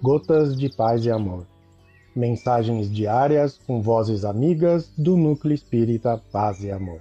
[0.00, 1.44] Gotas de Paz e Amor.
[2.14, 7.00] Mensagens diárias com vozes amigas do Núcleo Espírita Paz e Amor.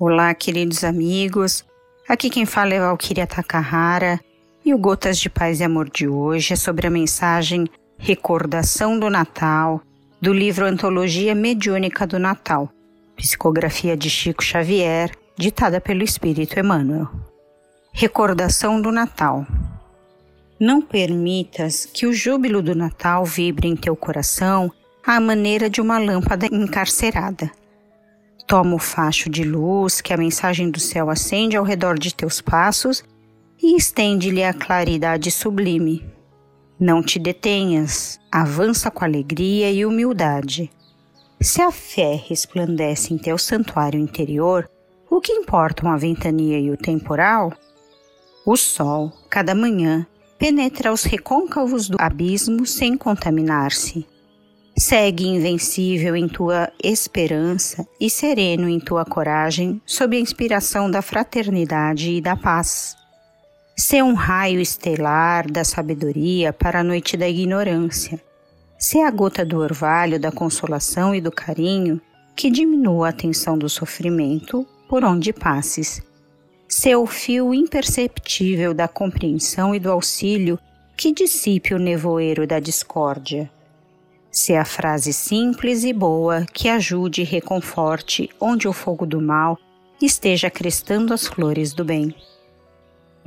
[0.00, 1.64] Olá, queridos amigos.
[2.08, 4.18] Aqui quem fala é Valkyria Takahara
[4.64, 9.08] e o Gotas de Paz e Amor de hoje é sobre a mensagem Recordação do
[9.08, 9.80] Natal
[10.20, 12.68] do livro Antologia Mediúnica do Natal,
[13.16, 17.08] psicografia de Chico Xavier, ditada pelo Espírito Emmanuel.
[17.92, 19.46] Recordação do Natal.
[20.58, 24.72] Não permitas que o júbilo do Natal vibre em teu coração
[25.06, 27.50] à maneira de uma lâmpada encarcerada
[28.48, 32.40] Toma o facho de luz que a mensagem do céu acende ao redor de teus
[32.40, 33.04] passos
[33.62, 36.02] e estende-lhe a claridade sublime.
[36.78, 40.70] Não te detenhas, avança com alegria e humildade.
[41.40, 44.68] Se a fé resplandece em teu santuário interior,
[45.10, 47.52] o que importam a ventania e o temporal?
[48.46, 50.06] O sol, cada manhã,
[50.38, 54.06] penetra os recôncavos do abismo sem contaminar-se
[54.78, 62.12] Segue invencível em tua esperança e sereno em tua coragem, sob a inspiração da fraternidade
[62.12, 62.96] e da paz.
[63.78, 68.20] Sê um raio estelar da sabedoria para a noite da ignorância.
[68.78, 72.00] Sê a gota do orvalho da consolação e do carinho
[72.34, 76.02] que diminua a tensão do sofrimento por onde passes.
[76.68, 80.58] Sê o fio imperceptível da compreensão e do auxílio
[80.96, 83.50] que dissipe o nevoeiro da discórdia
[84.30, 89.58] se a frase simples e boa que ajude e reconforte onde o fogo do mal
[90.00, 92.14] esteja crestando as flores do bem.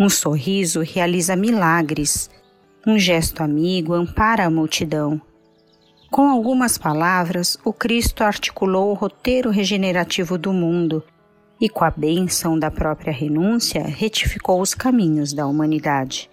[0.01, 2.27] Um sorriso realiza milagres,
[2.87, 5.21] um gesto amigo ampara a multidão.
[6.09, 11.03] Com algumas palavras, o Cristo articulou o roteiro regenerativo do mundo
[11.59, 16.31] e, com a bênção da própria renúncia, retificou os caminhos da humanidade.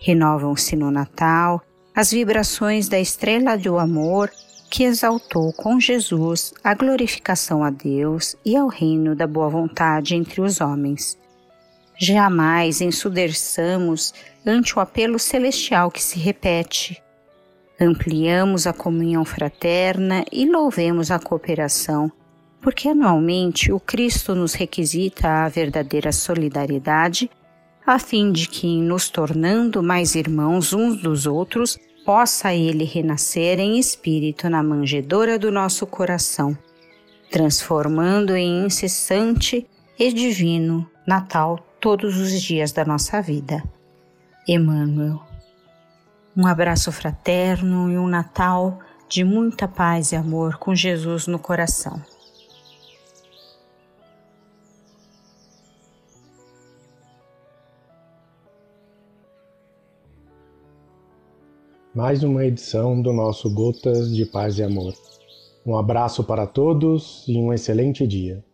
[0.00, 1.62] Renovam-se no Natal
[1.94, 4.28] as vibrações da estrela do amor
[4.68, 10.40] que exaltou com Jesus a glorificação a Deus e ao reino da boa vontade entre
[10.40, 11.16] os homens.
[12.00, 14.14] Jamais ensudeçamos
[14.46, 17.02] ante o apelo celestial que se repete.
[17.80, 22.10] Ampliamos a comunhão fraterna e louvemos a cooperação,
[22.60, 27.28] porque anualmente o Cristo nos requisita a verdadeira solidariedade,
[27.84, 33.76] a fim de que, nos tornando mais irmãos uns dos outros, possa ele renascer em
[33.76, 36.56] espírito na manjedoura do nosso coração,
[37.28, 39.66] transformando em incessante
[39.98, 43.62] e divino Natal todos os dias da nossa vida.
[44.46, 45.22] Emmanuel.
[46.36, 48.78] Um abraço fraterno e um Natal
[49.08, 52.00] de muita paz e amor com Jesus no coração.
[61.98, 64.94] mais uma edição do nosso Gotas de Paz e Amor.
[65.66, 68.44] Um abraço para todos e um excelente dia.